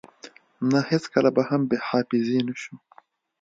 [0.71, 2.75] نه هیڅکله به هم بی حافظی نشو